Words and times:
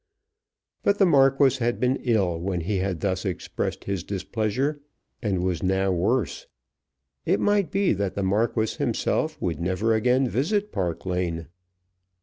But 0.81 0.97
the 0.97 1.05
Marquis 1.05 1.63
had 1.63 1.79
been 1.79 1.97
ill 1.97 2.39
when 2.39 2.61
he 2.61 2.77
had 2.77 3.01
thus 3.01 3.23
expressed 3.23 3.83
his 3.83 4.03
displeasure, 4.03 4.81
and 5.21 5.43
was 5.43 5.61
now 5.61 5.91
worse. 5.91 6.47
It 7.23 7.39
might 7.39 7.69
be 7.69 7.93
that 7.93 8.15
the 8.15 8.23
Marquis 8.23 8.77
himself 8.79 9.39
would 9.39 9.59
never 9.59 9.93
again 9.93 10.27
visit 10.27 10.71
Park 10.71 11.05
Lane. 11.05 11.49